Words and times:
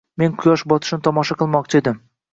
—Men 0.21 0.31
quyosh 0.43 0.63
botishini 0.71 1.05
tomosha 1.09 1.37
qilmoqchi 1.43 1.81
edim. 1.85 2.05